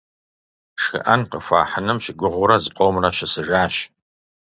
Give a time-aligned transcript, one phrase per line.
[0.81, 3.75] ШхыӀэн къыхуахьыным щыгугъыу зыкъомрэ щысыжащ.